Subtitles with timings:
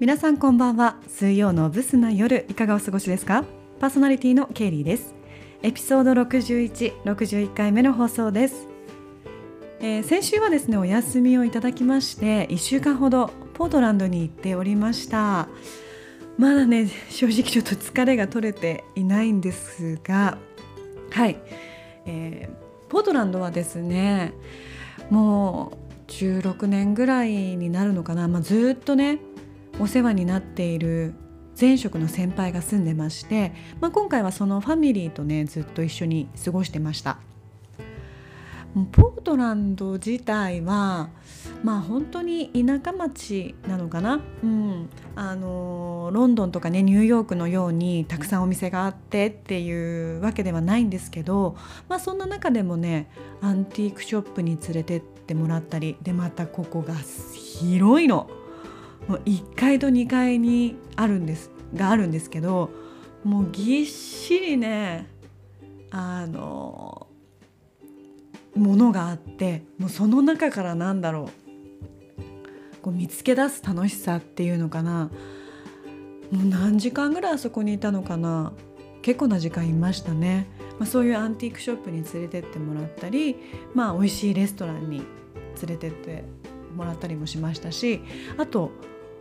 [0.00, 0.96] 皆さんこんばんは。
[1.08, 3.44] 水曜のブスな夜いかがお過ごしですか？
[3.80, 5.12] パーソナリティのケイリーです。
[5.62, 8.68] エピソード61、61回目の放送です、
[9.80, 15.48] えー先週はですねお休みをいただきまして1週間ほどポートランドに行っておりました。
[16.36, 20.38] まだね正直ちょっと疲れが取れていないんですが
[21.10, 21.36] はい、
[22.06, 24.32] えーポートランドはですね
[25.10, 29.18] もう16年ぐらいになるのかな、まあ、ずっとね
[29.80, 31.14] お世話になっている
[31.58, 37.18] 前職の先輩が住んでまして、まあ、今回はそのファミリーとねずっと一緒に過ごしてました。
[38.92, 41.08] ポートランド自体は
[41.64, 51.56] まあ本当に田舎町なのかな、うん、あのロンドンとかねニューヨークのようにたくさんお店があってっていうわけではないんですけど、
[51.88, 58.30] まあ、そんな中でもねアンティークショップに連れてってもらったりでまたここが広いの。
[59.08, 62.70] もう1階と2階にあるんですがあるんですけど
[63.24, 65.06] もうぎっしりね
[65.90, 67.06] あの
[68.54, 71.30] ものがあってもうその中からなんだろ
[72.18, 75.10] うこう見つけ出す楽しさっていうのかな。
[76.30, 78.52] もう何時間ぐらいあそこにいたのかな。
[79.02, 80.46] 結構な時間いましたね、
[80.78, 83.36] まあ、そういうアンティークショップに連れてってもらったり
[83.74, 85.06] まあ美味しいレストランに連
[85.68, 86.24] れてって
[86.76, 88.02] もらったりもしましたし
[88.36, 88.70] あと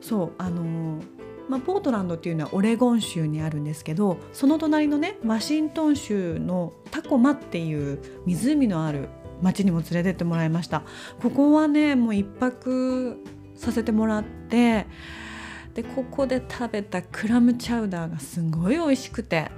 [0.00, 1.00] そうあの
[1.48, 9.08] まあ、ポートランドっていうのはオレゴン州にあるんですけどその隣のねワシントン州のタコマっていう湖のある
[9.42, 10.84] 町にも連れてってもらいました。
[11.20, 13.16] ここはねもう一泊
[13.56, 14.86] させてもらって
[15.74, 19.50] でここで食べたクラムチャウダーがすごい美味しくて。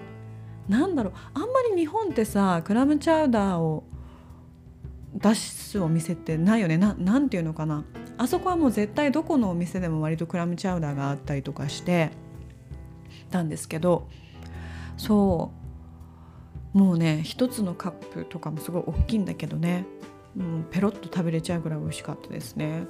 [0.69, 3.83] なんだろうあんまり日本ってさクラムチャウダーを
[5.15, 6.79] 出すお店ってないよね。
[6.79, 7.85] ななんていうのかな。
[8.23, 12.11] あそこはもう絶対どこのお店でも割とクラムチャウダーがあったりとかして
[13.31, 14.09] たんですけど
[14.97, 15.53] そ
[16.75, 19.87] うもうね一つのカップとかもすごい大きいんだけどね、
[20.37, 22.85] うん、ペロッと食べれちゃうぐらい美味しかったですね。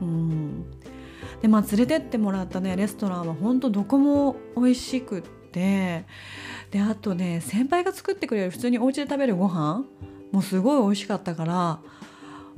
[0.00, 0.64] うん
[1.40, 6.04] でまあ連れてってもらったねレストランは本当どこも美味しくって
[6.70, 9.84] であとね先輩が作ってくれる普通にお家で食べるご飯
[10.32, 11.80] もすごい美味しかったから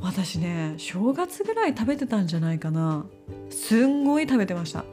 [0.00, 3.06] 私ね正月ぐらい食べてたんじゃないかな。
[3.50, 4.84] すんごい食べてました。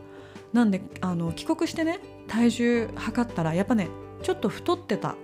[0.53, 3.89] なんであの帰国してね体重測ったらやっぱね
[4.23, 5.15] ちょっと太ってた。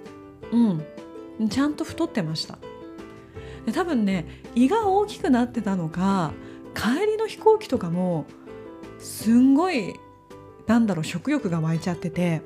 [0.51, 1.49] うん。
[1.49, 2.57] ちゃんと太ってました。
[3.65, 6.33] で多分ね胃が大きくなってたのか
[6.75, 8.25] 帰りの飛行機とかも
[8.99, 9.93] すんごい
[10.67, 12.41] なんだろう食欲が湧いちゃってて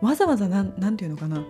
[0.00, 1.44] わざわざなんていうのかな。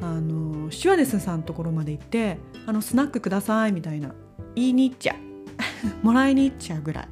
[0.00, 4.12] あのシュワデスさんのところまで行ってあのスナックくださいみたいな。
[4.54, 6.04] 言いに行っちゃう。
[6.04, 7.08] もらいに行っちゃうぐらい。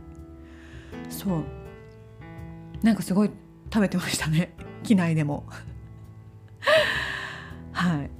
[1.09, 1.45] そう。
[2.83, 3.31] なんかすごい
[3.73, 4.55] 食べてましたね。
[4.83, 5.45] 機内でも。
[7.73, 8.11] はい。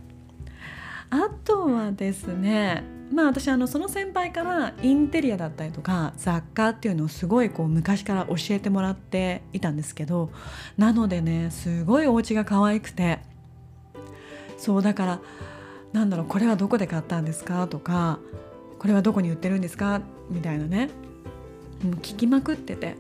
[1.11, 10.31] あとはですねまあ私あのその先輩からインテリアだったりとか雑貨っていうのをすごいこう昔から教えてもらっていたんですけど
[10.79, 13.21] なのでねすごいお家が可愛くて。
[14.63, 15.21] そうだから
[15.93, 18.21] なんだろうこれはどこで買ったんですかとか
[18.83, 20.03] これはどこに売ってるんですか？
[20.29, 20.91] みたいなね。
[21.85, 22.97] もう聞きまくってて、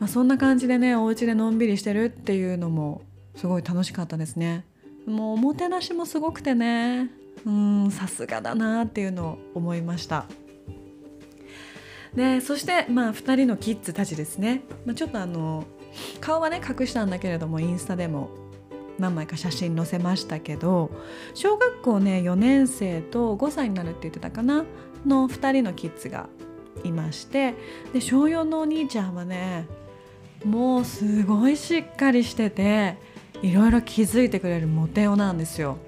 [0.00, 3.02] まあ、そんな感じでねお家でのんびりしてるっていうのも
[3.36, 4.64] すごい楽しかったですね。
[5.06, 7.10] もうおもてなしもすごくてね。
[7.44, 10.26] うんさすがだなっていうのを思いました。
[12.16, 15.64] でそしてまあ2人のキッズたちですね、まあ、ちょっとあの
[16.20, 18.30] 顔はね隠したんだけれどもインスタでも
[18.98, 20.90] 何枚か写真載せましたけど
[21.34, 24.64] 小学校ね4年生と5歳になるって言ってたかな。
[25.04, 26.28] の2人のキッズが
[26.84, 27.54] いまして
[27.92, 29.66] で小4のお兄ちゃんはね
[30.44, 32.96] もうすごいしっかりしてて
[33.42, 35.78] いろいろ気づいてくれるモテ男なんですよ。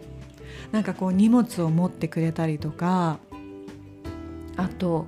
[0.73, 3.19] なんかこう荷物を持ってくれたりとか
[4.57, 5.07] あと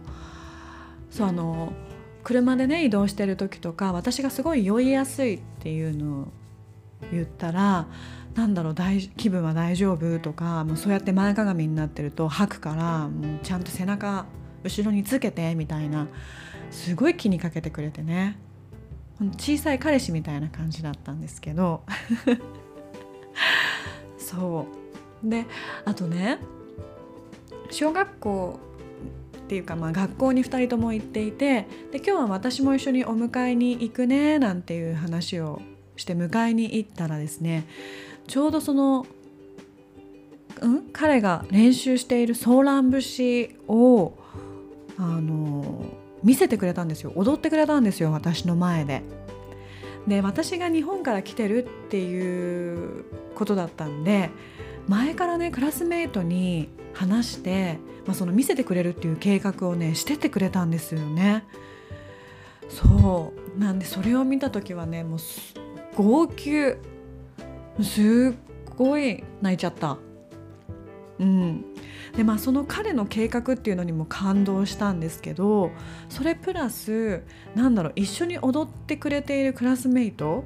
[1.11, 1.73] そうあの
[2.25, 6.29] 車でね移動してる時とか私がすごい酔いやすいっていうのを
[7.13, 7.89] 言ったら
[8.35, 14.27] 「なんだろう大気分は大丈夫?」とかもうそうやって前かがみになってると吐くからもうちゃんと背中
[14.63, 16.07] 後ろにつけてみたいな
[16.71, 18.39] すごい気にかけてくれてね
[19.37, 21.83] 小さい彼氏みたいな感じだったんですけど
[24.19, 24.67] そ
[25.25, 25.47] うで
[25.85, 26.39] あとね
[27.71, 28.61] 小学校
[29.39, 35.61] っていうかまあ学校に2人とも行っていてで今日は私も一緒にお迎えに行くねなんていう話を
[35.97, 37.67] して迎えに行ったらですね
[38.31, 39.07] ちょうどその、
[40.61, 44.15] うん、彼が練習しているソーラン節を
[44.97, 45.85] あの
[46.23, 49.03] 見せてくれたんですよ踊ってくれたんですよ私の前で。
[50.07, 53.05] で私が日本から来てるっていう
[53.35, 54.31] ことだったんで
[54.87, 61.45] 前からねクラスメートに話して、まあ、その見せてくれるっていう計画をねしててくれたんですよね。
[62.69, 65.19] そうなんでそれを見た時はねもう
[65.97, 66.77] 号泣
[67.83, 69.99] すっごい泣いちゃった。
[71.19, 71.65] うん
[72.17, 75.71] でまあその彼の計画っていうのにも感動したんですけど
[76.09, 77.23] それプラス
[77.55, 80.45] なんだろう一緒に踊ってくれているクラスメイト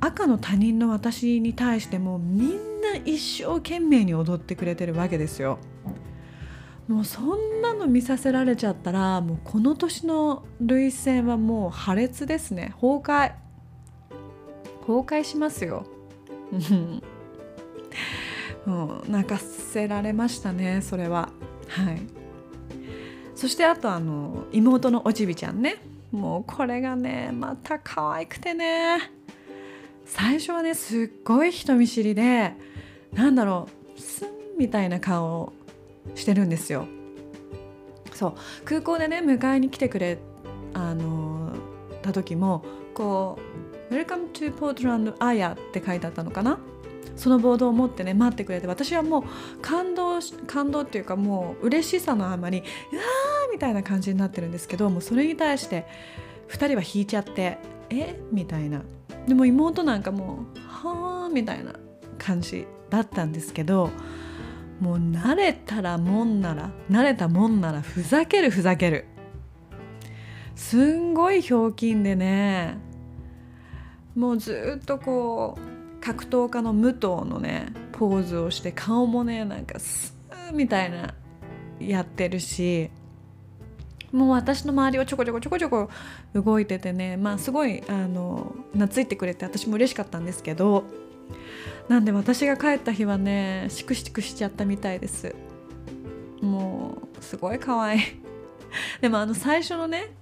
[0.00, 5.58] 赤の他人の私に対してもみんな一生懸命に踊ってくれてるわけですよ。
[6.86, 13.32] もうそんなの見させられちゃったらもうこの年の涙腺はもう破裂ですね崩壊
[14.86, 15.86] 崩壊しますよ。
[18.66, 21.30] もう泣かせられましたねそれは。
[21.68, 22.02] はい。
[23.34, 25.76] そしてあとあの妹のおちびちゃんね。
[26.12, 29.10] もうこれがねまた可愛くてね。
[30.04, 32.54] 最初はねすっごい人見知りで
[33.12, 35.52] なんだろうスンみたいな顔を
[36.14, 36.86] してるんですよ。
[38.12, 38.34] そう。
[38.64, 40.18] 空港でね迎えに来てくれ
[40.72, 41.52] あの
[42.02, 42.64] た時も
[42.94, 43.42] こう
[43.94, 46.58] 「Welcome to Portland Aya」って書いてあったのかな？
[47.14, 49.24] そのボードを持ってね待ってくれて私はもう
[49.62, 50.18] 感動
[50.48, 52.58] 感動っていうかもう嬉しさのあまり
[52.92, 55.86] 「うわー!」みたいな感じになってるんですけどもうそれに対して
[56.48, 57.58] 2人は引いちゃって
[57.88, 58.18] 「え？
[58.32, 58.82] みたいな。
[59.28, 61.72] でも妹なんかもう「はあ」みたいな
[62.18, 63.90] 感じだったんですけど
[64.80, 69.04] もう慣れたらもんなら慣れたもんならふざけるふざける。
[70.56, 72.78] すんごいひょうきんでね
[74.14, 81.14] もうずっとこう格闘家の武藤のねポーズをして顔もねなんかスーみたいな
[81.80, 82.90] やってるし
[84.12, 85.90] もう私の周りをちょこちょこちょこちょこ
[86.34, 90.84] 動いててねまあすごいあの懐いてくれて私も嬉しかったんですけど
[91.88, 95.34] なんで私が帰った日はねシクシクしちゃったみたいです。
[96.40, 98.00] もうすごい可愛い。
[99.00, 100.12] でもあの最初のね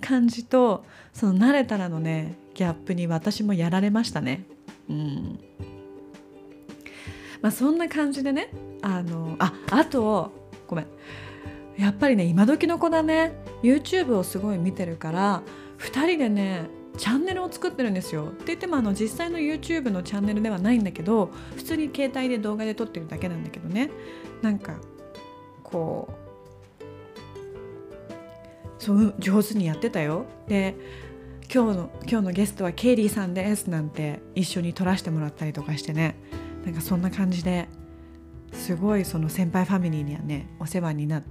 [0.00, 4.44] 感じとその慣れたらのねギャップに私もやられましたね。
[4.88, 5.38] うん。
[7.42, 8.48] まあ、そんな感じでね
[8.80, 10.32] あのああと
[10.66, 10.86] ごめん。
[11.76, 13.32] やっぱりね今時の子だね。
[13.62, 15.42] YouTube をすごい見てるから
[15.78, 16.66] 2人でね
[16.96, 18.26] チャンネルを作ってるんですよ。
[18.26, 23.90] って言ってもあの実際の YouTube のチャンネルではないんだけど普通に携帯で動画で撮ってるだけなんだけどね。
[24.40, 24.76] なんか
[25.62, 26.14] こう
[28.78, 30.26] そう上手にやってたよ。
[30.46, 30.76] で
[31.52, 36.16] 今日の今日のゲストはケイリーさんですなんて一緒に撮らせてもらったりとかしてね。
[36.64, 37.68] なんかそんな感じで
[38.52, 41.22] すごいその先輩ファミリーにはねお世話にな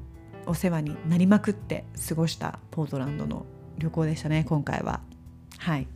[0.46, 3.46] お世話になりまくって過ごしたポートランドの
[3.80, 5.02] 旅行でしたね今回は。
[5.58, 5.88] はい。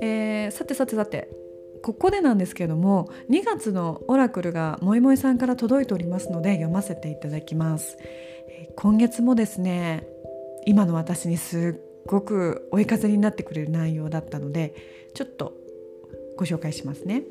[0.00, 1.28] えー、さてさてさて
[1.88, 7.96] ここでなんですけれども2月のオラクルがもいもいさんから届いておりますので読ませていただきます。
[8.76, 10.06] 今月もですね
[10.66, 14.74] 今の私にすっごく追い風になってくれる内容だったので
[15.14, 15.54] ちょっと
[16.36, 17.22] ご紹介しますね。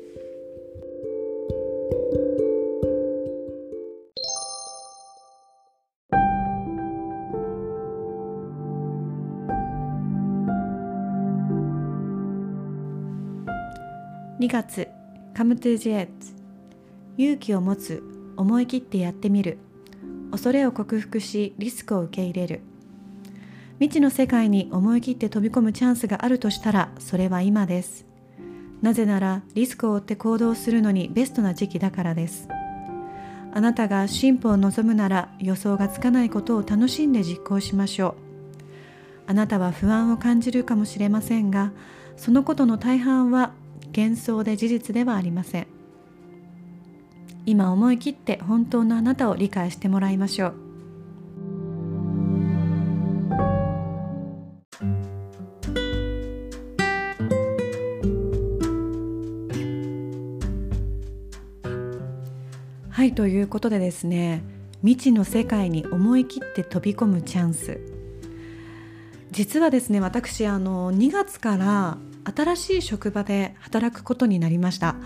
[14.40, 14.86] 2月
[15.34, 16.32] カムトゥジェッツ。
[17.16, 18.04] 勇気を持つ
[18.36, 19.58] 思い切ってやってみる。
[20.30, 22.60] 恐れを克服しリスクを受け入れる。
[23.80, 28.06] 未知の世界に思い切って飛び込むチャンスがあるとしたらそれは今です。
[28.80, 32.48] なぜならリスクを負って行動するのにベストな時期だからです。
[33.52, 38.14] あなたが進歩を望むなら予想がつかないことを楽しんで実行しましょう。
[39.26, 41.72] あなたは不安を感じるかもしれませんが
[42.16, 43.52] そのことの大半は
[43.98, 45.66] 幻想で事実ではありません。
[47.46, 50.54] 今思い切って本当のあなたを理解してもらいましょう。
[62.88, 64.44] はいということでですね
[64.82, 67.80] 未知の世界に思い切って飛び込むチャンス。
[69.32, 71.98] 実はですね私あの2月から
[72.34, 74.96] 新しい職場で働くことになりました、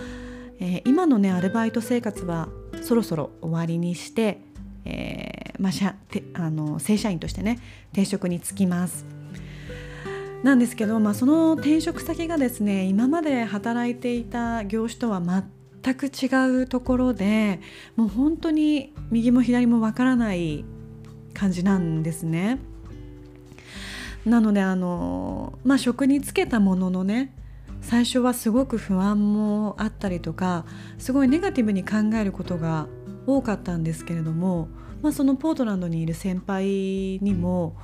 [0.60, 2.48] えー、今のねアルバイト生活は
[2.82, 4.40] そろそろ終わりにして、
[4.84, 7.58] えーまあ、しゃてあの正社員としてね
[7.92, 9.04] 転職に就きます
[10.42, 17.60] なんですけど、まあ、その転職先がですね今まで働いていた業種とは全く違うところで
[17.94, 20.64] もう本当に右も左もわからない
[21.32, 22.58] 感じなんですね。
[24.24, 27.34] なのであのまあ職に就けたもののね
[27.80, 30.64] 最初はすごく不安もあったりとか
[30.98, 32.86] すごいネガティブに考えることが
[33.26, 34.68] 多かったんですけれども、
[35.02, 37.76] まあ、そのポートランドにいる先輩にも、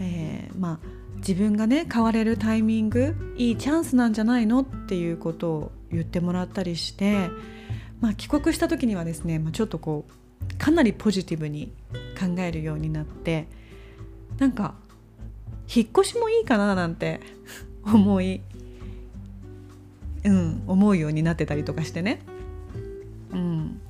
[0.00, 7.30] えー、まあ自分がね変われるタイミングいいチャンスなんじゃないのっていうことを言ってもらったりして、
[8.00, 11.72] まあ、帰国した時にはですね、まあ、ちょっとこうかなりポジティブに
[12.18, 13.48] 考えるようになって
[14.38, 14.74] なんか
[15.74, 17.20] 引っ越しもいいかななんて
[17.84, 18.40] 思い、
[20.24, 22.20] うん、思うようになってたりとかしてね。
[23.32, 23.80] うん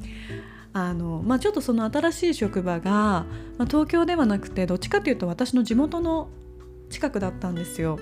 [0.72, 3.24] あのまあ、ちょっとその新しい職場が、
[3.56, 6.28] まあ、東京ではなくてどっちかというと私の地元の
[6.90, 7.98] 近くだったんですよ。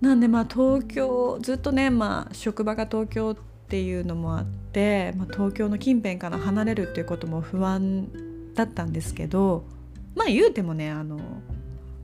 [0.00, 3.36] なんでまあ東京ずっとね、まあ、職場が東京っ
[3.68, 8.08] ていうのもあって、まあ、東京の近辺から離れるっていうことも不安
[8.54, 9.64] だったんですけど
[10.14, 11.18] まあ言うてもねあの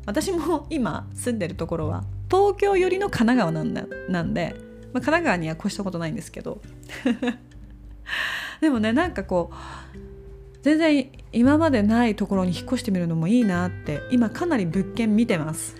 [0.09, 6.63] 私も今住んでるところは東京寄りの神奈川なんだなんで、まあ、神奈川には越したことないんですけど。
[8.63, 15.77] でもねなんかこう全然今までないところに引っ越してみるのもいいなって今かなり物件見てます。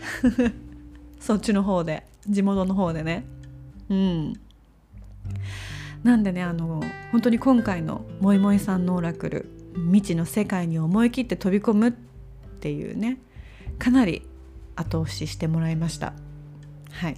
[1.19, 3.25] そっちの方で地元の方でね。
[3.89, 4.35] うん。
[6.03, 6.83] なんでねあの
[7.13, 9.49] 本当に今回のもいもいさんのオラクル
[9.87, 11.93] 未知の世界に思い切って飛び込むっ
[12.61, 13.23] ていうね。
[13.79, 14.27] かなり
[14.77, 16.13] 後押ししてもらいました
[16.93, 17.17] はい、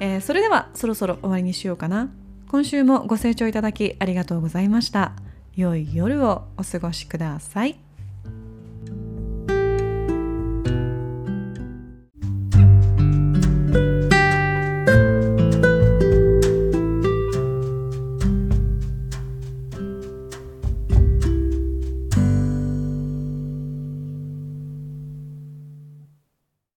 [0.00, 2.10] えー、それではそろそろ終わりにしようかな
[2.52, 5.14] 今週もご清聴いただきありがとうございました。
[5.56, 7.91] 良い夜をお過ごしください。